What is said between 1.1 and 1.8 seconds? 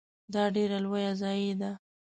ضایعه ده.